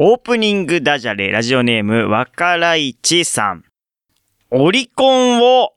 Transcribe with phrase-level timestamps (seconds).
[0.00, 3.64] オープニングダジャレ、ラジオネーム、わからいちさん。
[4.48, 5.72] オリコンを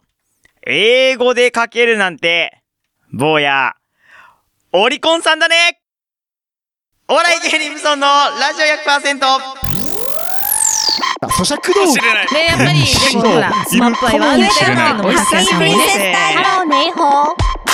[0.63, 2.61] 英語で書けるなんて、
[3.11, 3.73] 坊や、
[4.73, 5.81] オリコンさんだね
[7.07, 9.17] お笑い芸人無尊のラジオ100%
[11.27, 12.35] 咀嚼道具。
[12.35, 16.13] ね、やっぱり、でもほら、スマップは言われてるっていうのも竹谷さんもね。
[16.35, 17.70] ハローネイホー。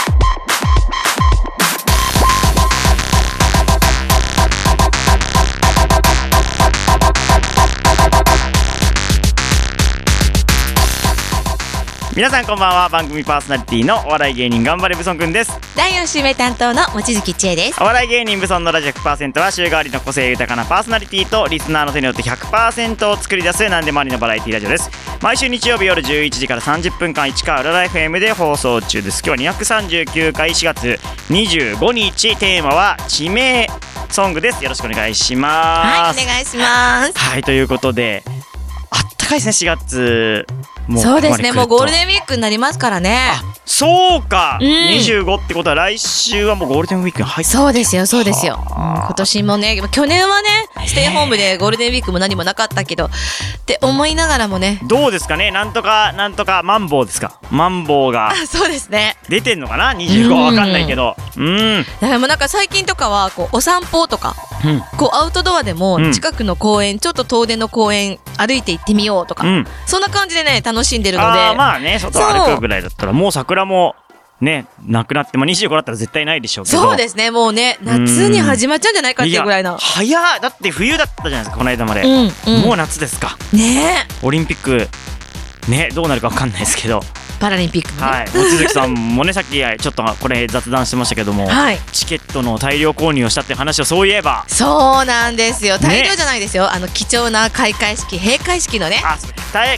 [12.17, 15.51] 皆さんこんばんは、番組パーソナリティのお笑い芸人頑張れブソンくんです。
[15.75, 17.79] 第4週目担当の望月千恵です。
[17.79, 24.89] お笑い芸人ブソンのラジオ100%は週替わりの個性豊かなパーソナリティとリスナーの手によって100%を作り出す何でもありのバラエティラジオです
[25.21, 33.67] 毎週日曜日夜11時から30分間市川裏ライフ M で放送中です今日は239回4月25日テーマは地名
[34.09, 37.13] ソングですよろしくお願いしますはい、お願いします。
[37.15, 38.23] はいということで
[39.27, 40.47] あったかいですね4月。
[40.88, 43.31] もそうですね、もうゴールンデンウィークになりますからね。
[43.33, 44.67] あそうか、うん。
[44.67, 48.63] 25ってことは来週はもうゴールデンウィークに入ってそうですよ、そうですよ。
[48.69, 50.47] 今年もね、去年はね、
[50.87, 53.09] ステイホームでゴールデンウィークも何もなかったけど、っ
[53.65, 54.79] て思いながらもね。
[54.87, 55.52] どうですかね？
[55.52, 57.37] なんとかなんとかマンボウですか？
[57.52, 59.17] マンボウがあ、そうですね。
[59.27, 60.41] 出てんのかな？25うん。
[60.45, 61.17] わかんないけど。
[61.35, 61.85] うん。
[61.99, 64.81] だからもうなんか最近とかは、こう、お散歩とか、うん。
[64.97, 66.13] こう、アウトドアでもうん。
[66.13, 69.67] 近くの公園、ちょっと遠出の公園歩いて行ってみようとか、うん。
[69.85, 71.55] そんな感じでね、楽しんでるので。
[71.55, 73.95] まあね外歩くぐらいだったらもう桜も
[74.39, 76.77] ねなくなってまあ25だったら絶対ないでしょうけど。
[76.77, 79.77] そうですね、もうね、夏に始まっちゃうんじゃないかっていうぐらいの。
[79.77, 82.61] 早いだって冬だったじゃないですかこの間まで、うん、うん。
[82.61, 83.37] もう夏ですか。
[83.53, 84.07] ね。
[84.21, 84.87] オリンピック
[85.69, 87.02] ねどうなるかわかんないですけど
[87.39, 88.07] パラリンピックもね。
[88.07, 91.80] はい望月さんもねさっきちょっとこれ雑談してましたけども、はい。
[91.91, 95.77] チケットの大量購入をしたって話をそういえばそうなんですよ。
[95.77, 96.71] 大量じゃないですよ。
[96.71, 99.02] あの貴重な開会式、閉会式のね。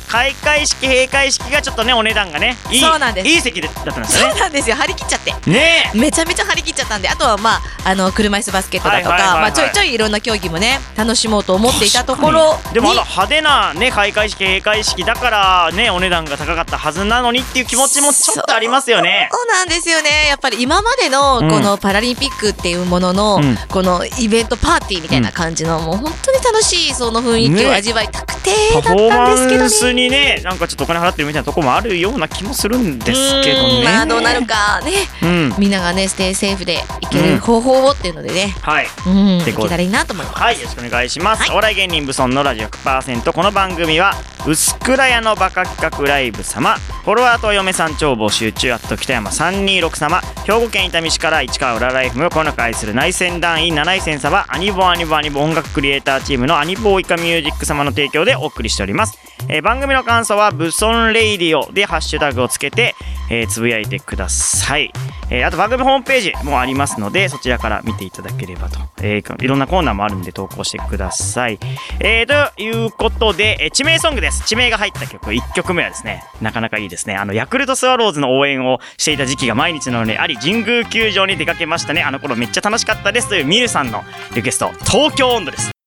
[0.08, 4.76] 開会式閉会式がちょっとねお値段がねいいそうなんですいい席でだったんですそうなんですよ。
[4.76, 5.50] 張り切っちゃって。
[5.50, 12.74] ねめちゃめちゃ張り切っちゃったんで、あとはまあ、あの、車椅子バスケットだとか、はいはいはいはいまあ、ちょいちょいいろんな競技もね、楽しもうと思っていたところに。
[12.74, 19.28] でもあの派手なね開会式閉会式だからねお値段が高かったはずなのにっていう気持ちもちょっとありますよね。
[19.32, 20.28] そうなんですよね。
[20.30, 21.50] やっぱり今までのうん。
[21.50, 23.58] このパラリンピックっていうものの、うん。
[23.70, 27.76] このイベントパーティーみたいな感じの、もう本当に楽しいその雰囲気をね。
[27.76, 29.66] 味わいたくてパだったフォーマんですけどね。
[29.66, 33.84] ンスにねなんかちょっとお金払ってるみたいなところもあるような気もするんですけどね。
[33.84, 34.92] まあどうなるかね。
[35.24, 35.56] うん。
[35.58, 37.36] みんながね、ステイセーフでいけうん。
[37.36, 38.88] る方法をっていうのでね、はい。
[39.08, 40.40] うん、いけたらいいなと思います。
[40.40, 41.52] はいよろしくお願いします、はい。
[41.52, 44.14] お笑い芸人ブソンのラジオ100%この番組は
[44.46, 46.76] 薄倉屋のバカ企画ライブ様。
[47.04, 59.18] フォロワーと嫁さん超募集中あと北山326様兵庫県伊丹市から市川裏ライフをこの中愛する内戦団員7位戦様アニボアニボアニボ音楽クリエイターチームのアニボーイカミュージック様の提供でお送りしております、
[59.48, 62.96] えー番組の感想はブソンレイディオでハッシュタグをつけて、
[63.30, 64.92] えーつぶやいてください、
[65.30, 71.60] えーあと番組ホームページもありますのでそちらから見ていただければと、えーいろんなコーナーもあるんで投稿してください、
[72.00, 74.46] えーということで、えー地名ソングです。
[74.46, 75.26] 地名が入った曲。
[75.28, 77.16] 1曲目はですねなかなかいいですね。
[77.16, 82.02] あのヤクルトスワローズの応援をしていた時期が毎日のようにあり神宮球場に出かけましたね。
[82.02, 84.04] あの頃めっちゃ楽しかったですというミルさんの
[84.36, 84.70] リクエスト。
[84.86, 85.79] 東京温度です。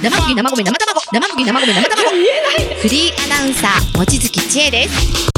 [0.00, 1.00] 生麦生米生卵。
[1.10, 2.10] 生麦生米生卵。
[2.80, 5.28] フリーアナウンサー望月千恵です。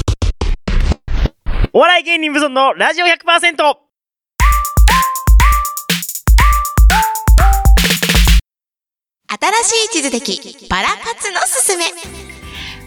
[1.73, 3.57] お笑い芸人無尊のラジオ100%
[9.31, 11.87] 新しい地図的パラ活のすすめ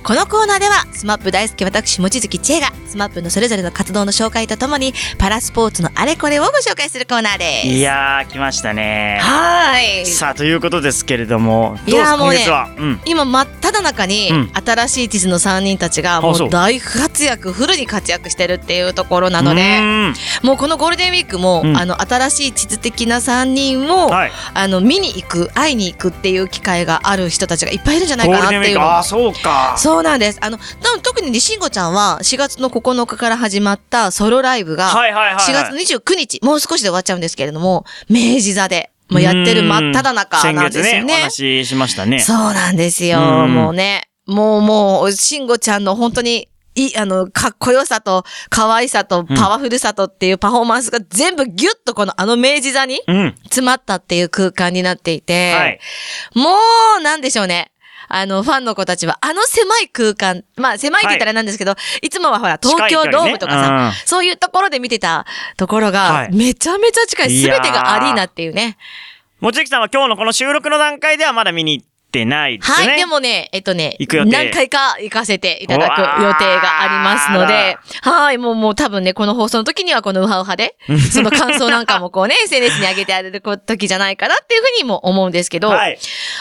[0.03, 7.67] このコーナーでは SMAP大好き私望月千恵が SMAPのそれぞれの活動の紹介とともにパラスポーツのあれこれをご紹介するコーナーです。
[7.67, 9.19] いやー来ましたね。
[9.21, 10.05] はーい。
[10.05, 13.01] さあということですけれどもいどうも今月は、うん。
[13.05, 14.51] 今真っ只中にうん。
[14.53, 16.47] 新しい地図の3人たちがもう。
[16.47, 19.79] う大活躍フルに活躍してるっていうところなのうで
[20.43, 21.77] もうこのゴールデンウィークも、うん。
[21.77, 24.31] あの新しい地図的な3人を、はい。
[24.53, 28.59] あの見に行く会いに行くっていう機会がある人たちがいっぱいいるんじゃないかなっていう。
[28.59, 28.85] のルデンウィーク？
[28.85, 29.75] ああそうか。
[29.77, 30.39] そうなんです。
[30.41, 30.57] あの、
[31.03, 40.89] 特にね、しんごちゃんは4月の9日から始まったソロライブが、はいはいはい、はい、4月29日、もう少しで終わっちゃうんですけれども、明治座で、もうやってる真っ只中なんですよね。
[40.89, 41.29] 先月ねお話
[41.65, 43.19] ししましたねそうなんですよ。
[43.19, 55.79] うんもうね、もうもう、しんごちゃんの本当に、いい、あの、かっこよさと、可愛さと、パワフルさとっていうパフォーマンスが全部ギュッとこのあの明治座にうん詰まったっていう空間になっていて、はい
[56.33, 56.49] も
[56.99, 57.72] う、なんでしょうね。
[58.07, 63.91] あの、ファンの子たちは、あの狭い空間、まあ狭いって言ったらなんですけど、い、つもはほら、東京ドームとかさ、ね。
[64.05, 65.25] そういうところで見てた
[65.57, 66.35] ところが、はい。
[66.35, 68.77] めちゃめちゃ近い、すべてがアリーナっていうね。
[69.39, 71.92] もちゆきさんは今日のこの収録の段階ではまだ見に行って
[72.25, 72.87] ないですね。
[72.87, 80.75] はい、でもね、えっとね、何回か行かせていただく予定がありますので、はい、もうもう多分ね、この放送の時にはこのウハウハで、
[81.11, 85.97] その感想なんかもこうね、SNS に上げてあげる時じゃないかなっていうふうにも思うんですけど、はい。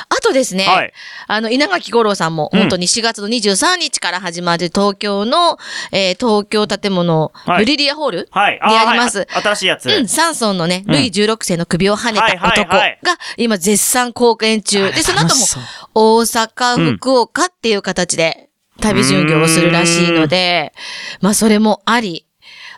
[0.08, 0.92] あとですね、はい。
[1.26, 2.60] あの、稲垣吾郎さんも、うん。
[2.60, 5.58] 本当に4月の23日から始まる東京の、
[5.90, 7.58] えー東京建物、はい。
[7.58, 8.54] ブリリアホールはい。
[8.54, 9.26] であります。
[9.28, 9.42] はい。
[9.42, 9.88] 新しいやつ。
[9.88, 10.92] うん、サンソンのね、うん。
[10.92, 14.92] ルイ16世の首を跳ねた男はいが今絶賛公演中。
[14.92, 15.46] で、その後も
[15.94, 18.48] 大阪、福岡っていう形で
[18.80, 20.72] 旅巡業をするらしいので、
[21.20, 22.26] まあそれもあり、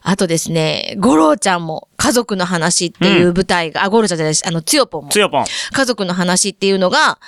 [0.02, 5.10] あとですね、五郎ちゃんも家族の話っていう舞台が、あ、五郎ちゃんじゃないです、あの、つよぽんも。
[5.10, 5.44] つよぽん。
[5.72, 7.18] 家族の話っていうのが、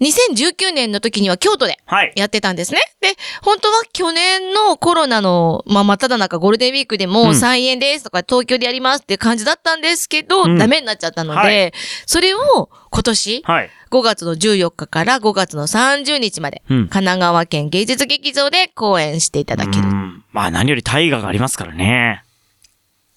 [0.00, 2.12] 2019年の時には京都ではい。
[2.16, 2.80] やってたんですね。
[3.00, 11.72] で、本当は去年のコロナの、まあ、真っ只中ゴールデンウィークでうもん再演ですとか東京でやりますっていう感じだったんですけど、うんダメになっちゃったので、はい
[12.06, 13.70] それを今年はい。
[13.90, 19.84] 5月の14日から5月の30日まで、うん神奈川県芸術劇場で公演していただける。
[19.88, 22.22] うんまあ何より大河がありますからね。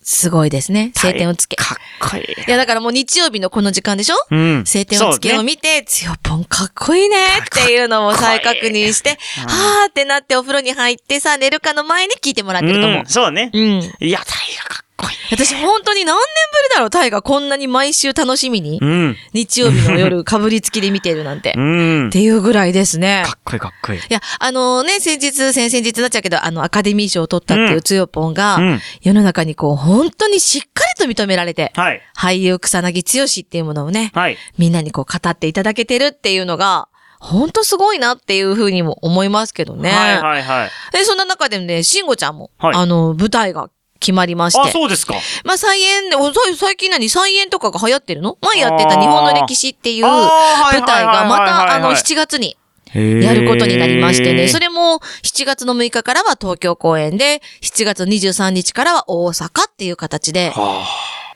[0.04, 0.92] すごいですね。
[0.96, 1.56] 晴天をつけ。
[1.56, 1.78] かっ
[2.12, 2.24] こいい。
[2.24, 4.16] いや、だからもう日曜日のこの時間でしょ？
[4.32, 4.64] うん。
[4.66, 13.06] 晴天をつけを見て、つよぽんかっこいいねっていうのを再確認して、うんはーってなってお風呂に入ってさ、寝るかの前に聞いてもらってると思ううん。
[13.06, 13.50] そうね。
[13.54, 13.62] うん。
[14.00, 14.26] いや、大
[14.58, 14.83] 河か。
[15.32, 19.16] 私本当に何年ぶりだろう、タイがこんなに毎週楽しみに、うん。
[19.34, 21.54] 日曜日の夜かぶりつきで見てるなんて。
[21.58, 22.10] うっん。
[22.12, 23.24] ていうぐらいですね。
[23.26, 24.00] かっこいいかっこいい。
[24.00, 32.02] いや、あのね、先日、先々日になっちゃうけど、あの、アカデミー賞を取ったっていうつよぽんが、うん世の中にこう、本当にしっかりと認められて、はい。
[32.16, 34.38] 俳優草薙剛っていうものをね、はい。
[34.58, 36.88] みんなにこう語っていただけてるっていうのが、
[37.20, 39.90] 本当すごいなっていうふうにも思いますけどね。
[39.90, 40.72] はいはいはい。
[40.92, 43.70] で、そんな中でね、慎吾ちゃんも、はいあの、舞台が
[44.04, 44.60] 決まりまして。
[44.60, 45.16] あ、そうですか。
[45.46, 46.18] まあ、再演で、
[46.58, 47.08] 最近何？
[47.08, 48.38] 再演とかが流行ってるの？
[48.42, 52.58] 前やってた日本の歴史っていう舞台がまた、あの、7月に
[52.94, 54.50] ややることになりましてね。
[54.50, 54.68] それ。
[54.68, 60.86] れも、7月の6日からは東京公演で、7月23日からは大阪っていう形で、は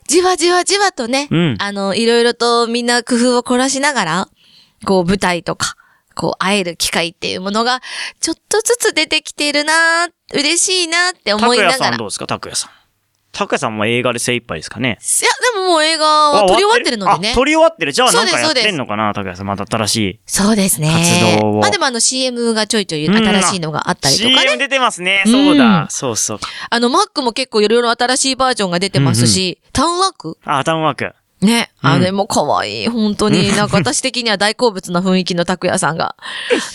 [0.07, 4.27] じわじわじわとね、うんあの、いろいろとみんな工夫を凝らしながら、
[4.85, 5.76] こう、舞台とか、
[6.17, 7.81] こう、会える機会っていうものが、
[8.19, 11.35] ちょっとずつ出てきてるな嬉しいなってあ。
[11.35, 11.77] 思拓いながら。
[11.77, 12.27] 也さんどうですか？
[12.27, 12.71] 拓也さん。
[13.33, 14.97] 拓也さんも映画で精一杯ですかね？
[14.99, 17.35] いや、でももう映画は撮り終わってるのでねあ、。
[17.35, 17.91] 撮り終わってる。
[17.91, 19.45] じゃあなんかやってんのかな拓也さん。
[19.45, 20.19] また新しい。
[20.25, 20.89] そうですね。
[20.89, 24.57] 活動をまあでもあの CM がちょいちょいうん新しいのがあったりとか CM ね。
[24.57, 25.21] 出てますね。
[25.25, 25.87] うんそうだ。
[25.91, 26.39] そうそう。
[26.71, 31.13] あの Mac も結構いろいろ新しいバージョンが出てますし、タウンワークあ、タウンワーク。
[31.41, 31.71] ね。
[31.83, 32.87] うんあれも可愛い。
[32.87, 33.55] 本当に。
[33.55, 36.15] なんか私的には大好物な雰囲気の拓也さんが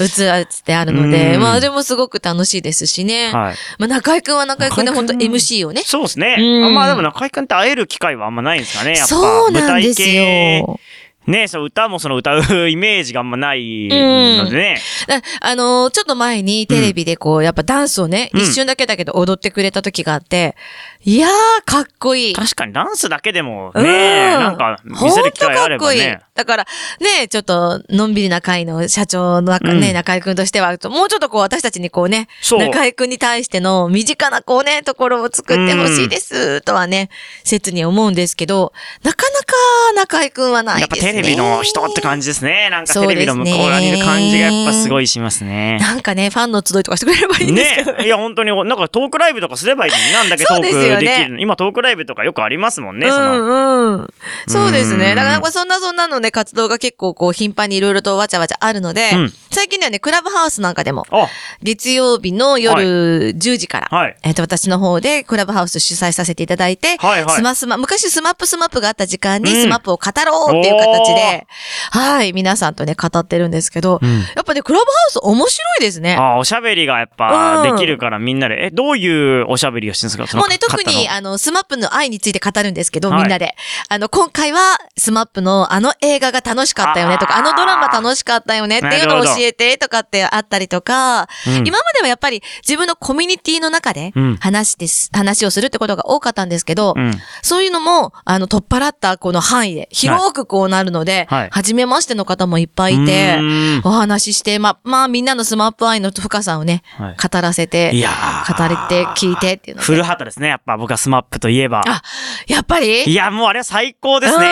[0.00, 3.32] 映ってあるので、うんまあでもすごく楽しいですしね。
[3.32, 3.54] はい。
[3.78, 5.82] まあ中井くんは中井くんで本当 MC をね。
[5.84, 6.36] そうですね。
[6.72, 8.92] まあでも中井くんって会える機会はあんまないんですかね。
[8.92, 9.06] やっぱ。
[9.06, 10.80] そうなんです舞台系よ。
[11.26, 14.80] ねそう、歌もその歌う イメージがあんまないのでね。
[15.06, 20.56] だあのーちょっと前にテレビでこう、やっぱダンスをね、うん一瞬だけだけど踊ってくれた時があって、
[21.04, 21.30] いやー、
[21.64, 22.34] かっこいい。
[22.34, 26.20] 確かにダンスだけでもうんね、なんか見せる機会あればほんとかっこいいね。
[26.34, 26.66] だから、
[27.00, 37.10] ね、ちょっと、のんびりな会の社長の中、ね、うん中井くんとしては、もうちょっとこう、私たちにこうね、そう中井くんに対しての身近なこうね、ところを作ってほしいです、とはね、
[37.44, 38.72] 切に思うんですけど、
[39.02, 39.54] なかなか
[39.96, 41.11] 中井くんはないですね。
[41.12, 42.68] テレビの人って感じですね。
[42.70, 45.78] なんかテレビの向こう側にいる感じがやっぱすごいしますね。
[45.80, 51.40] なんかね、ファンの集いとかしてくれればいいんですけどねいや、本当に、なんかトークライブとかすればいいのに、なんだけ トークできるの。
[51.40, 53.34] 今トークライブとかよくありますもんね、うその。
[53.34, 54.14] んうん。
[54.46, 55.10] そうですね。
[55.10, 61.28] うんだからなんかそんなそんなのね、活動が結構こう頻繁にいろいろとわちゃわちゃあるので、うん最近ではね、クラブハウスなんかでも、あ、
[61.62, 64.16] 月曜日の夜10時から、はい。
[64.22, 71.46] えっ、と、私の方でクラブハウス主催させていただいて、はいはいスマスマ、昔 SMAP SMAPがあった時間にうん SMAPを語ろうっていう形で、
[71.90, 74.20] はい、皆さんとね、語ってるんですけど、うん。
[74.20, 76.16] やっぱね、クラブハウス面白いですね。
[76.16, 77.76] あ、おしゃべりがやっぱうん。
[77.76, 78.66] できるからみんなで。
[78.66, 80.26] え、どういうおしゃべりをしてるんですか？
[80.26, 83.22] そのもうね、特に、あの、SMAPの愛について語るんですけど、はい。
[83.22, 83.54] みんなで。
[83.88, 91.66] あの、今回は、 SMAPのあの映画が楽しかったよねとか、あのドラマ楽しかったよねっていうのを教えてとかってあったりとか、うん。
[91.66, 94.36] 今まではやっぱり自分のコミュニティの中でうん。
[94.36, 97.12] 話してす、話をするってことが多かったんですけど、うん。
[97.42, 103.40] そういうのも、あの、取っ払ったこの範囲で、広くこうなるので、はい初めましての方もいっぱいいて
[103.82, 109.86] お話しして、ま、まあみんなの SMAP愛の深さをね、はい語らせて、いやー語れて、聞いてっていうので。
[109.86, 110.48] 古畑ですね。
[110.48, 111.82] やっぱ僕はスマップといえば。
[111.88, 112.02] あ、
[112.46, 113.02] やっぱり？
[113.04, 114.46] いや、もうあれは最高ですね。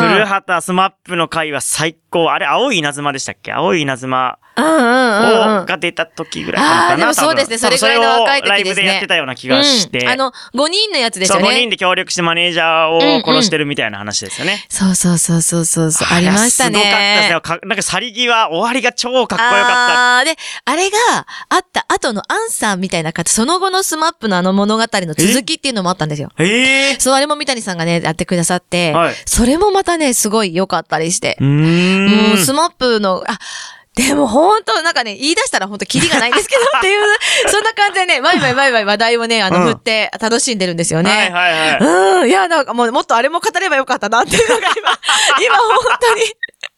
[0.00, 0.20] ね。
[0.20, 2.30] 古畑スマップの回は最高。
[2.30, 3.52] あれ、青い稲妻でしたっけ？
[3.52, 5.62] 青い稲妻うんうんうんうんうん。
[5.62, 9.98] をが出た時ぐらいかなでもそうですねそれぐらいの若い時ですねライブでやってたような気がして。
[10.00, 11.70] うんあの、5人のやつですそう、よ5人ね。
[11.70, 14.64] で協力してマネージャーを殺してるみたいな話ですよね。
[14.68, 16.08] そうそうそうそうそうそう。
[16.10, 16.78] ありましたね。
[16.78, 17.58] すごかったですよか。
[17.66, 20.18] なんか去り際、終わりが超かっこよかった。
[20.18, 20.98] あーで、あれが
[21.48, 26.30] あった後のアンサーみたいな形、その後のスマップのあの物語の続きっていうのもあったんですよ。
[26.38, 31.44] ええそう、あれも三谷さんがね、やってくださって、はいそれもまたね、すごい良かったりしてー。。
[31.44, 32.28] うーん。
[32.28, 33.38] もうスマップの、あ、
[33.94, 37.02] でも本当なんかね、言い出したら本当キリがないんですけどっていう、
[37.50, 41.10] そんな感じでね、ワイワイワイワイ話題をね、あの、うん振って楽しんでるんですよね。
[41.10, 41.78] はいはいはい。
[41.80, 42.28] うん。
[42.28, 44.98] いや、なんかもうもっとあれも語ればよかったなっていうのが今、
[45.40, 46.22] 今本当に。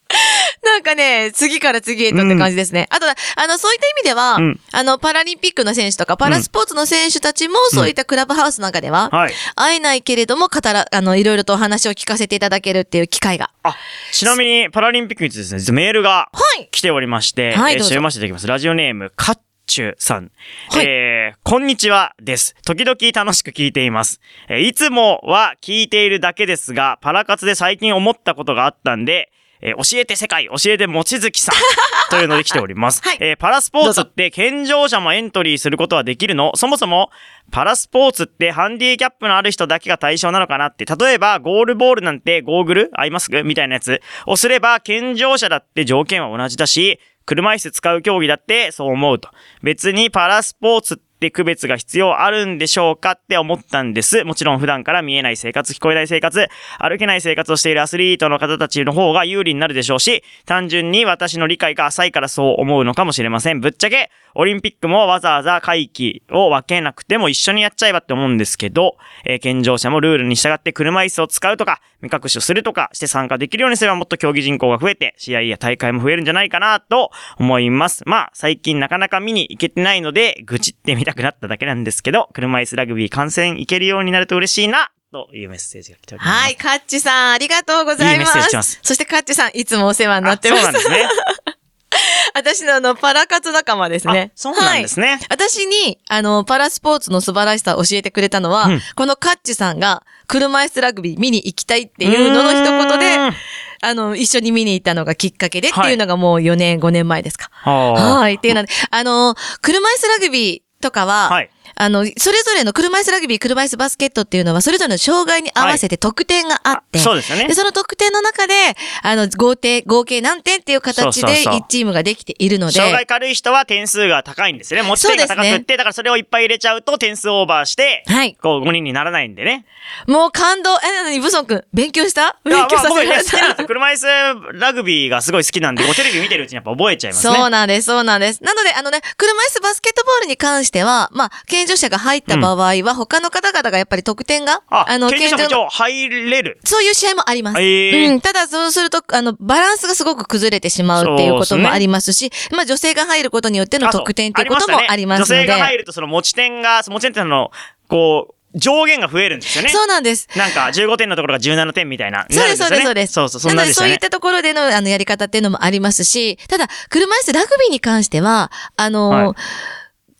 [0.62, 2.87] なんかね、次から次へとって感じですね。
[2.90, 9.32] あと、あの、そういった意味では、うんあの、パラリンピックの選手とか、パラスポーツの選手たちも、そういったクラブハウスなんかでは、はい。
[9.56, 13.50] 会えないけれども、語ら、あの、いろいろとお話を聞かせていただけるっていう機会が。
[13.62, 13.76] あ、
[14.12, 16.68] ちなみに、パラリンピックについてですね、メールがはい。
[16.70, 18.46] 来ておりまして、はいえー読ませていただきます。
[18.46, 20.30] ラジオネーム、カッチュさん。
[20.70, 22.54] はいえー、こんにちはです。
[22.64, 24.20] 時々楽しく聞いています。
[24.49, 29.30] えーいつもは聞いているだけですが、パラ活で最近思ったことがあったんで、
[29.64, 31.54] えー教えて世界、教えて望月さん。
[32.11, 33.00] というので来ております。
[33.02, 36.52] はいえーパラスポーツって健常者もエントリーすることはできるの？
[36.54, 37.11] そもそも、
[37.50, 42.90] パラスポーツってハンディキャップのある人だけが対象なのかなって、例えばゴールボールなんてゴーグル？
[42.92, 49.30] アイマスクみたいなやつをすれば健常者だって条件は同じだし、車椅子使う競技だってそう思うと。
[49.62, 54.25] 別にパラスポーツって区別が必要あるんでしょうかって思ったんです。
[54.25, 63.61] もちろん普段から見えない生活、聞こえない生活、歩けない生活をしているアスリートの方たちの方が有利になるでしょうし、単純に私の理解が浅いからそう思うのかもしれません。
[63.61, 78.02] ぶっちゃけ、オリンピックもわざわざ会期を分けなくても一緒にやっちゃえばって思うんですけど、えー健常者もルールに従って車椅子を使うとか、目隠しをするとかして参加できるようにすればもっと競技人口が増えて、試合や大会も増えるんじゃないかなと思います。
[78.06, 86.42] まあ、最近なかなか見に行けてないので、愚痴ってみたくなっただけなんですけど、車椅子ラグビー観戦行けるようになると嬉しいな、というメッセージが来ております。
[86.42, 88.30] はい、カッチさん、ありがとうございます。
[88.30, 90.61] いいメッセージしますそしてカッチさん、いつもお世話になってます。
[90.61, 91.09] あそうなんですね。
[92.35, 94.33] 私のあの、パラ活仲間ですねあ。
[94.35, 95.21] そうなんですね。
[95.30, 103.37] 私に、あの、パラスポーツの素晴らしさを教えてくれたのは、うんこのカッチさんが、車椅子ラグビー見に行きたいっていうのの一言で
[103.80, 107.50] あの、一緒に見に行ったのがきっかけでっていうのがもう4年、5年前ですか。
[107.52, 108.35] ははい。
[108.35, 111.50] っていうので、あの、車椅子ラグビーとかは、はい。
[111.76, 118.54] あの、それぞれの車椅子ラグビー、車椅子バスケットっていうのは、それぞれの障害に合わせて得点があって、あそうですよねで、その得点の中で、
[119.02, 124.88] あの、合計、合計何点っていう形でそうそうそう1チームができているので、障害軽い人は点数が高いんですよね。
[124.88, 128.35] 持ち点が高くって、ねだからそれをいっぱい入れちゃうと点数オーバーして、はい。
[128.40, 129.64] こう5人にならないんでね。
[130.06, 130.71] もう感動。
[130.83, 132.37] え、なのに、ブソン君、勉強した？
[132.44, 133.25] 勉強さまあ僕ねせられた。
[133.25, 133.66] 好きなんですよ。
[133.66, 137.35] 車椅子ラグビーがすごい好きなんで、テレビ見てるうちにやっぱ覚えちゃいますね。
[137.35, 138.42] そうなんです、そうなんです。
[138.42, 146.58] なので、あのね、車椅子バスケットボールに関しては、まあ、健常者が入った場合は、他の方々がやっぱり得点が、あ、の、健常者入れる。
[146.64, 147.61] そういう試合もあります。
[147.61, 148.20] へーうん。
[148.20, 155.42] ただ、そうすると、あの、バランスがすごく崩れてしまうっていうこともありますし、まあ、女性が入ることによっての得点っていうこともありますので。
[155.42, 157.50] 女性が入るとその持ち点が、持ち点ってのの、
[157.87, 159.70] こう、上限が増えるんですよね。
[159.70, 160.28] そうなんです。
[160.37, 162.26] なんか15点のところが17点みたいな。
[162.30, 163.12] そうです、そうです、そうです。
[163.12, 163.75] そうそう、そんなので、ね。
[163.75, 169.34] そういったところでの、あの、やり方っていうのもありますし、ただ、車椅子ラグビーに関しては、あの、はい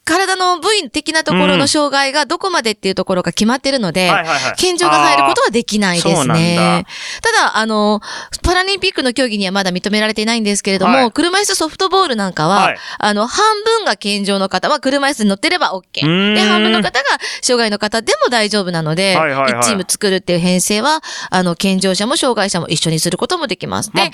[0.05, 4.11] 体の部位的なところの障害がどこまでっていうところが決まってるので、
[4.57, 7.29] 健常が入ることはできないですねだ。
[7.31, 8.01] ただ、あの、
[8.43, 16.33] パラリンピックの競技にはまだ認められていないんですけれども、はい車椅子ソフトボールなんかは、はいあの、半分が健常の方は車椅子に乗ってれば OK。
[16.35, 17.05] で、半分の方が
[17.41, 23.91] 障害の方でも大丈夫なので、はいはいはい1チーム作るっていう編成は、あの、健常者も障害者も一緒にすることもできます。
[23.91, 24.11] で、まはい。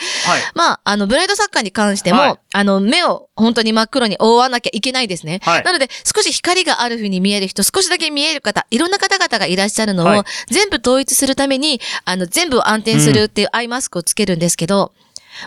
[0.53, 5.39] まあ、あの、ブラインドサッカーに関しても、はいあの、目を本当に真っ黒に覆わなきゃいけないですね。
[5.43, 10.23] はいなので、少し光がある風に見える人、少しだけ見える方、いろんな方々がいらっしゃるのを、はい。
[10.47, 14.91] 全部統一するために、あの、全部を安定するっていうアイマスクをつけるんですけど、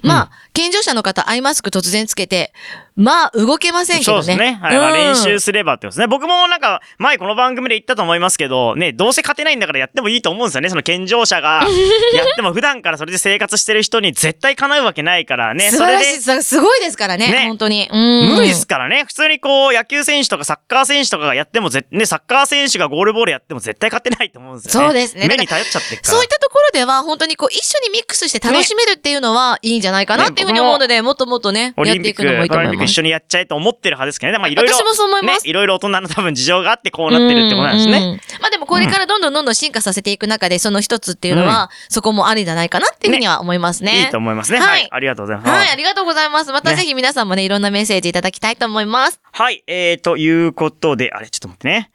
[0.02, 2.52] まあ、健常者の方、アイマスク突然つけて、
[2.96, 4.22] まあ、動けませんけどね。
[4.22, 4.58] そうですね。
[4.60, 4.76] はい。
[4.76, 6.06] まあうん練習すればってことですね。
[6.06, 10.68] 僕もなんか、前この番組で言ったと思いますけど、ね、どうせ勝てないんだからやってもいいと思うんですよね。
[10.68, 11.66] その健常者が、
[12.14, 15.70] やっても普段からそれで生活してる人に絶対叶うわけないからね。
[15.70, 16.22] 素それで晴らしい。
[16.22, 17.30] すすごいですからね。
[17.30, 17.88] ね本当に。
[17.90, 18.34] うん。
[18.36, 19.04] 無理ですからね。
[19.06, 24.86] 普通にこう、野球選手とかサッカー選手とかがやってもぜ、ね、サッカー選手がゴールボールやっても絶対勝てないと思うんですよね。
[24.86, 26.14] そうですね目に頼っちゃってるから。
[26.14, 32.90] そういったところでは、本当にこう、一緒にミックスして楽しめるっていうのは、いいんじゃないかなっていうふうに思うので、もっともっとね、やっていくのもいいとパラリンピック思います。
[32.90, 34.38] 一緒にやっちゃえと思ってる派ですけどね。
[34.38, 34.72] まあいろいろ。
[34.74, 38.20] 私もそう思いますね、いろいろ大人の 多分事情があってこうなってるってことなんですね。
[38.40, 44.00] まあでもこれからどんどんどんどん進化させていく中で、その一つっていうのは、そこもありじゃないかなっていうふうには思いますね。
[44.00, 44.58] いいと思いますね。
[44.58, 44.88] はいはい。
[44.90, 45.50] ありがとうございます。
[45.50, 46.52] はい、ありがとうございます。
[46.52, 49.20] またねぜひ皆さんもね、いろんなメッセージいただきたいと思います。
[49.32, 51.90] はい、えー、ということで、あれ、ちょっと待ってね。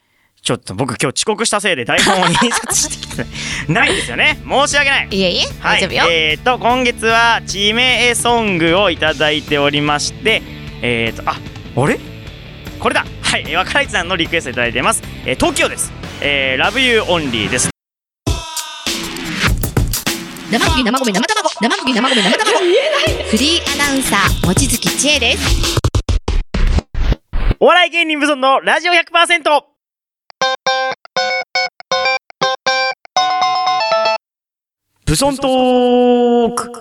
[0.50, 3.15] ちょっと僕今日遅刻したせいで台本を印刷してき
[3.68, 4.41] てないんですよね。
[4.44, 5.08] 申し訳ない。
[5.12, 10.41] いえいえ、はい大丈夫よ。、えー、と、今月は地名ソングをいただいておりまして、
[10.82, 12.00] えー、と、あ、あれ？
[12.79, 15.03] これだはい、えー若市さんのリクエストいただいてます。
[15.24, 15.91] えー、東京です。
[16.20, 17.70] えー、Love You Only です。
[20.50, 22.58] 生麦生米生卵生麦生米生卵
[23.29, 25.77] フリーアナウンサー、望月千恵です。
[27.60, 29.78] お笑い芸人無尊のラジオ 100%!
[35.10, 36.72] ブソントーク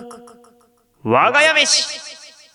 [1.03, 1.99] 我が家飯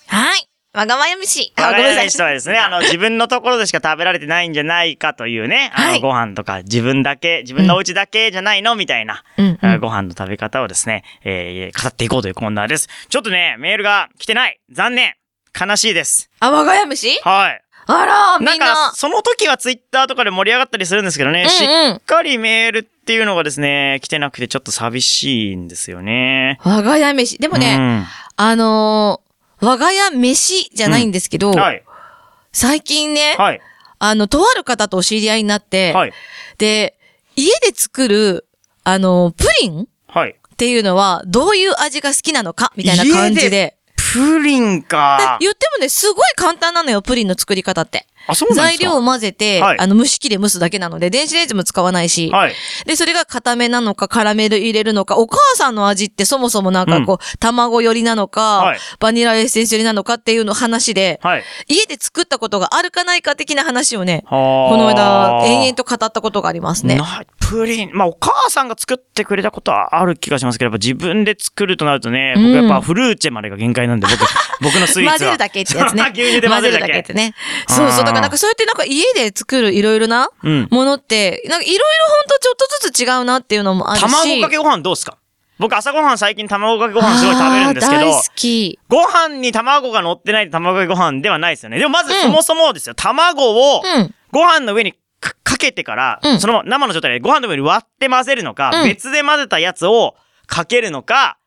[0.06, 0.48] はい。
[0.72, 1.52] わがまや飯。
[1.56, 2.06] あ、我が家ごめんなさい。
[2.06, 9.24] 飯とはですね、あの、自分のところでしか食べられてないんじゃないかというね、 あの、はいご飯とか自分だけ、自分のお家だけじゃないのみたいな、
[9.80, 12.88] ご飯の食べ方をですね、えー語っていこうというコーナーです。
[13.08, 15.16] ちょっとね、メールが来てない残念
[15.60, 16.30] 悲しいです。
[16.38, 17.20] あ、我が家飯？
[17.24, 17.63] はい。
[17.86, 18.66] あら、みなんんな。
[18.66, 26.58] か、その時はツイッターとかで盛り上がったりするんですけどね、しうんうんっかりメールっていうのがですね、来てなくてちょっと寂しいんですよね。
[26.64, 27.38] 我が家飯。
[27.38, 29.24] でもね、あのー
[29.60, 31.82] 我が家飯じゃないんですけど、うん、はい。
[32.52, 33.60] 最近ね、はい。
[33.98, 36.12] あの、とある方とお知り合いになって、はい。
[36.58, 36.98] で、
[37.36, 38.46] 家で作る、
[38.82, 40.30] あの、プリンはい。
[40.30, 43.76] っていうのは、どういう味が好きなのかみたいな感じ家で。
[44.14, 45.38] プリンか。
[45.40, 48.06] 言ってもね、すごい簡単なのよ、プリンの作り方って。
[48.26, 48.78] あ、そうなんですか？
[48.78, 52.54] 材料を混ぜて、はいあの、蒸し器で蒸すだけなので、電子レンジも使わないし、はい。
[52.86, 61.44] で、それが固めなのか、カラメル入れるのか、お母さんの味ってそもそもなんかこう、卵寄りなのか、はいバニラエッセンス寄りなのかっていうの話で、はい。
[61.66, 67.00] 家で作ったことがあるかないか的な話をね、ここの間、延々と語ったことがありますね。
[67.54, 67.90] なプリン。
[67.92, 74.20] まあ、お母さんが作ってくれたことはある気がしますけど、やっぱ自分で作るとなるとね、僕やっぱフルーチェまでが限界なんで、僕、
[74.62, 75.10] 僕のスイーツは。
[75.12, 76.02] 混ぜるだけってやつね。
[76.12, 76.98] 牛乳で混ぜるだけ。
[76.98, 77.34] ってね。
[77.68, 78.04] そうそう。
[78.04, 80.68] だからなんかそうやってなんか家で作るいろいろなうん。
[80.70, 84.02] ものって、なんかいろいろほんとちょっとずつ違うなっていうのもあるし。
[84.02, 85.16] 卵かけご飯どうすか？
[85.56, 88.78] 僕朝ごはん最近卵かけご飯すごい食べるんですけどあー大、好き。
[88.88, 91.78] ご飯に卵が乗ってない卵かけご飯ではないですよね。
[91.78, 94.14] でもまずうんそもそもですよ、卵をうん。
[94.32, 100.14] ご飯の上にかかけてから、うんその生の状態でご飯の上に割って混ぜるのか、うん別で混ぜたやつを
[100.46, 101.38] かけるのか、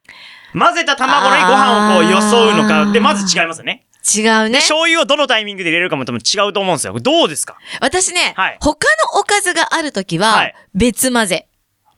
[0.53, 3.85] 混ぜた卵にご飯をこうよそうのか、で、まず違いますよね。
[4.15, 4.57] 違うねで、。
[4.59, 6.93] 醤油をどのタイミングで入れるかも多分違うと思うんですよ。
[6.99, 7.57] どうですか？
[7.81, 11.47] 私ね、はい他のおかずがあるときは、はい別混ぜ。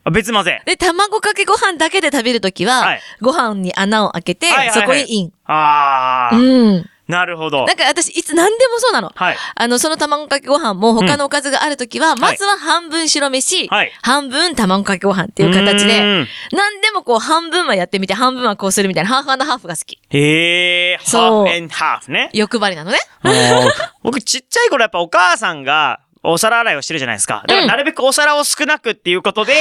[0.04, 0.62] あ別混ぜ。
[0.66, 5.34] で、卵かけご飯だけで食べるときは、はいご飯に穴を開けて、はいはいはいそこにイン。
[5.46, 6.90] あー、うん。
[7.10, 7.76] なるほどだ。
[7.76, 9.12] から私、いつ何でもそうなの。
[9.16, 9.38] はい。
[9.56, 20.00] あの、その卵かけご飯も他のおかずがあるときは、まずは半分白飯、はい半分卵かけご飯っていう形うで、ーん何でもこう半分はやってみて、半分はこうするみたいな、ハーフハーフが好き。
[20.12, 22.30] へー、ハそうーフハーフね。
[22.34, 23.00] 欲張りなのね。
[24.04, 27.44] 僕ちっちゃい頃やっぱお母さんがお皿洗いをしてるじゃないですか。
[27.48, 29.54] だからなるべくお皿を少なくっていうことで、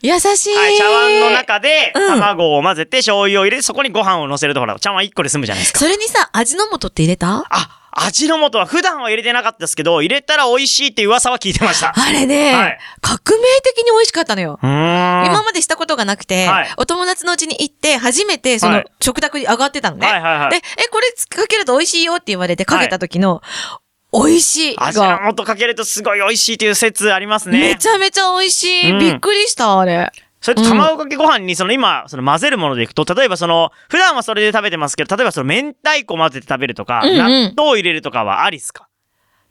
[0.00, 0.56] 優しい。
[0.56, 5.78] はい、茶碗の中でうん卵を混ぜて醤油を入れてそこにご飯を乗せるとほら、茶碗1個で済むじゃないですか。
[5.80, 7.44] それにさ、味の素って入れた？
[7.50, 11.92] あ、味の素は普段は入れてなかったですけど、入れたら美味しいって噂は聞いてました。
[11.96, 14.58] あれね、はい革命的に美味しかったのよ。
[14.62, 20.06] 今までしたことがなくて、はいお友達の家に行って、初めてそのはい食卓に上がってたのね。
[20.50, 23.42] で、え、これかけると美味しいよって言われてかけた時の、
[24.14, 27.58] 美味しい味のが、素かけるとすごい美味しいという説ありますね。
[27.58, 28.90] めちゃめちゃ美味しい。
[28.92, 30.12] うんびっくりした、あれ。
[30.40, 38.88] それと卵かけご飯にその今、その混ぜるものでいくと、例えばその、普段はそれで食べてますけど、例えばその明太子混ぜて食べるとか、うんうん納豆を入れるとかはありっすか？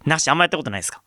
[0.06, 1.02] なし、あんまやったことないですか？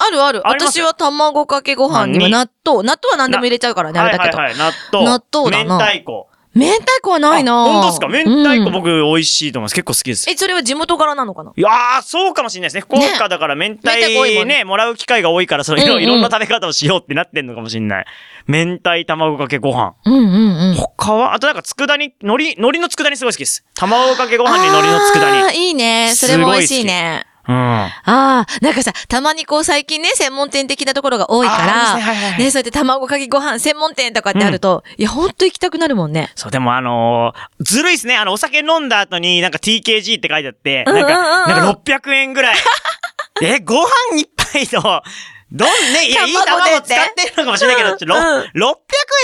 [0.00, 0.46] あるある。
[0.46, 2.82] あ私は卵かけご飯にはに納豆。
[2.82, 4.38] 納豆は何でも入れちゃうからね、あれだけど。
[4.38, 5.04] はいはいはい、納豆。
[5.06, 6.27] 納豆だな明太子。
[6.54, 8.08] 明太子はないなあ本当ですか？
[8.08, 9.74] 明太子うん僕美味しいと思います。
[9.74, 10.28] 結構好きです。
[10.30, 11.52] え、それは地元柄なのかな？
[11.54, 12.80] いやー、そうかもしれないですね。
[12.80, 18.06] 福岡だから明太ねね、もらう機会が多いから、そのいろ,、いろんな食べ方をしようってなってんのかもしれない。
[18.46, 19.94] 明太卵かけご飯。
[20.04, 20.74] うんうんうん。
[20.74, 21.34] 他は？
[21.34, 23.64] あとなんか佃煮、海苔、海苔の佃煮すごい好きです。
[23.74, 25.68] 卵かけご飯に海苔の佃煮。
[25.68, 26.12] いいね。
[26.14, 27.26] それも美味しいね。
[27.48, 27.54] うん。
[27.54, 36.30] ああ、なんかさ、たまにこう最近ね、専門店的なところが多いから、ねはいはいはいね、そうやって卵かけご飯専門店とかってあると、いや、ほんと行きたくなるもんね。
[36.34, 38.16] そう、でもあのーずるいっすね。
[38.16, 42.56] あの、お酒飲んだ後になんか TKG って書いてあって、うんうんうんなんか、なんか600円ぐらい。
[43.42, 45.02] え、ご飯一杯の、
[45.50, 48.76] どんね、 いや、いい卵使ってるのかもしれないけど、うん600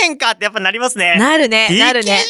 [0.04, 1.16] 円かってやっぱなりますね。
[1.16, 2.24] なるね、なる TKG600 ね。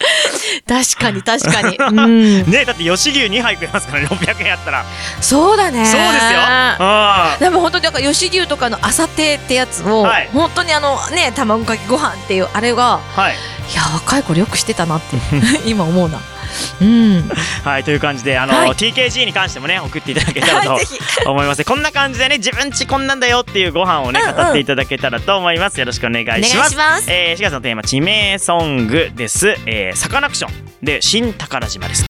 [0.66, 1.76] 確かに、確かに。
[1.80, 2.38] うん。
[2.40, 4.84] 円ねだって吉牛2杯食えますからね、600円やったら。
[5.20, 5.84] そうだね。
[5.84, 6.40] そうですよ。
[6.80, 7.38] うん。
[7.38, 13.34] でも本当になんか吉牛とかの朝亭ってやつを、はい本当にあのね卵かけご飯っていうあれがはい。
[13.72, 15.16] いや若い頃よくしてたなって
[15.64, 16.18] 今思うな
[16.80, 17.30] うん
[17.64, 20.78] はい、という感じで、あの、はい TKG に関してもね、送っていただけたらと
[21.30, 21.64] 思います。
[21.64, 25.80] こんな感じでね、自分ちこんなんだよっていうご飯をね、うんうん語っていただけたらと思います。
[25.80, 26.70] よろしくお願いします。
[26.70, 29.56] しますえー、4月のテーマ、地名ソングです。
[29.66, 32.06] えー、サカナクションで、新宝島です。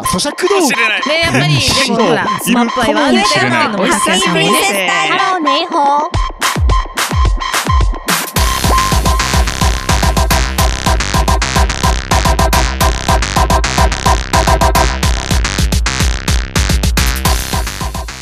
[0.00, 0.74] 咀嚼道具。
[1.08, 6.21] ねやっぱりでもほら スマップは言われてるのも発見さんもねハローネイホー。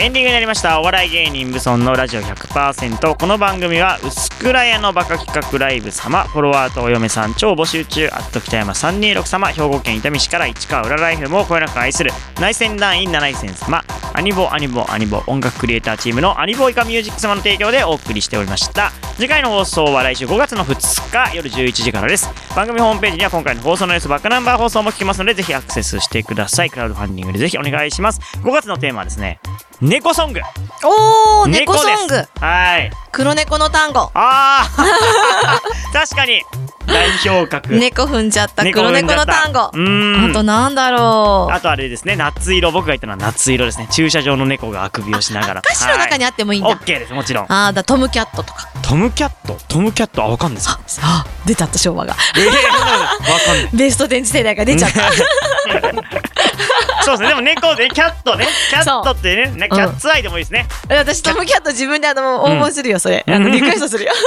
[0.00, 0.80] エンディングになりました。
[0.80, 6.24] お笑い芸人ブソンのラジオ100%この番組は薄倉屋のバカ企画ライブ様。
[6.24, 8.06] フォロワーとお嫁さん超募集中。
[8.06, 9.48] アット北山326様。
[9.48, 12.12] 兵庫県伊丹市から市川浦ライフもこよなく愛する。
[12.40, 13.84] 内戦団員七井戦様。
[14.14, 15.22] アニボアニボアニボ。
[15.26, 18.92] 音楽クリエイターチームのアニボイカミュージック様の提供でお送りしておりました。
[19.16, 21.36] 次回の放送は来週5月の2日。
[21.36, 22.30] 夜11時からです。
[22.56, 26.70] 番組ホームページには今回の放送の様子バックナンバー放送も聞けますのでぜひアクセスしてください。
[26.70, 28.20] クラウドファンディングでぜひお願いします。
[28.38, 29.40] 5月のテーマはですね
[29.80, 30.40] 猫ソング。
[30.84, 32.22] おー猫ソング。
[32.38, 32.90] はい。
[33.12, 34.10] 黒猫の単語。
[34.14, 35.60] ああ
[35.92, 36.42] 確かに。
[36.86, 37.74] 代表格。
[37.74, 39.70] 猫踏んじゃった黒猫の単語。
[39.72, 40.30] うーん。
[40.30, 41.54] あとなんだろう。
[41.54, 42.14] あとあれですね。
[42.16, 42.72] 夏色。
[42.72, 43.88] 僕が言ったのは夏色ですね。
[43.90, 45.60] 駐車場の猫があくびをしながら。
[45.64, 47.46] 歌詞の中にあってもいいんだ、オッケーですもちろん。
[47.48, 48.68] あーだトムキャットとか。
[48.82, 49.56] トムキャット？
[49.68, 50.22] トムキャット？
[50.24, 50.68] あわかんないです。
[50.68, 52.14] かあ出ちゃった昭和が。
[52.36, 52.52] ええわ
[53.38, 53.68] かんない。
[53.72, 55.00] ベスト電池世代が出ちゃった
[57.02, 57.28] そうですね。
[57.28, 58.46] でも猫でキャットね。
[58.68, 60.66] キャットってねキャッツアイでもいいですね。
[60.88, 64.12] 私トムキャット自分であの応募するよそれ、あのリクエストするよ。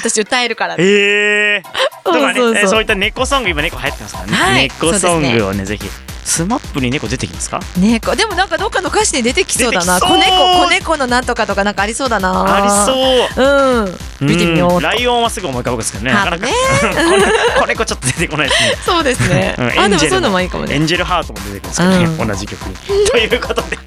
[0.00, 0.76] 私歌えるから。
[0.76, 1.62] ねへえ
[2.04, 2.54] とかねそうそう。
[2.54, 4.62] そうえそういった猫ソング今猫流行ってますからね、はい。
[4.64, 5.64] 猫ソングをね。
[5.64, 5.88] ぜひ
[6.24, 7.60] スマップに猫出てきますか？
[7.76, 8.14] 猫。
[8.14, 10.00] でもなんかどっかの歌詞に出てきそうだな。
[10.00, 12.56] 子猫子猫のなんとかとかなんかありそうだな。
[12.56, 13.88] ありそう。
[14.20, 14.28] うん。
[14.28, 14.80] 見てみよう。
[14.80, 16.12] ライオンはすぐ思い浮かぶんですけどね。
[16.12, 16.46] なかなか。
[16.46, 16.52] ね。
[17.10, 18.76] これ、これちょっと出てこないですね。
[18.86, 19.56] そうですね。
[19.58, 19.66] うん。
[19.80, 20.74] あでもそういうのもいいかもね。
[20.74, 22.28] エンジェルハートも出てくるんですけどね、うん。
[22.28, 22.76] 同じ曲に。
[23.08, 23.78] ということで。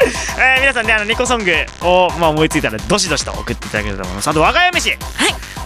[0.38, 4.28] えー皆さんね、あの、猫ソングを、まあ、思いついたら、どしどしと送っていただければと思います。
[4.28, 4.90] あと、我が家飯。
[4.90, 4.98] はい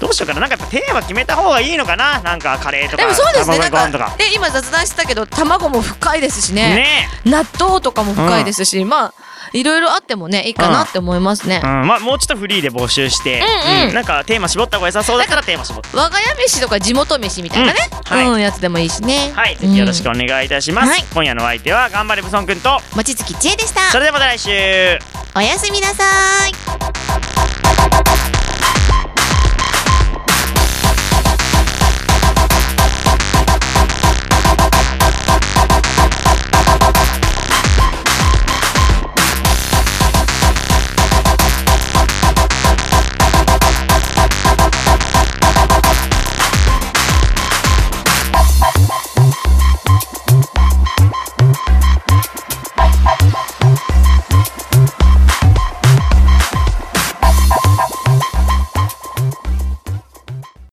[0.01, 0.41] どうしようかな。
[0.41, 2.19] なんかテーマ決めた方がいいのかな。
[2.21, 4.11] なんか、カレーとか、でもそうですねなん卵かけご飯とか。
[4.11, 9.15] かで今雑談してたけど卵も深いですしねね納豆とかも深いですし、まあ
[9.53, 13.95] いろいろあってもねいいかなって思いますね、うん、まあ、もうちょっとフリーで募集して、うんうん。
[13.95, 15.97] なんかテーマ絞った方が良さそうだったらテーマ絞って。
[15.97, 18.17] 我が家飯とか地元飯みたいなね、うん。
[18.17, 18.27] はい。
[18.27, 19.33] うん、やつでもいいしね。
[19.35, 20.91] はい、ぜひよろしくうんお願いいたします。
[20.91, 21.05] はい。
[21.13, 23.81] 今夜のお相手は、頑張れブソンくんと、望月千恵でした。
[23.91, 24.51] それではまた来週。
[25.37, 26.05] おやすみなさ
[26.47, 26.74] い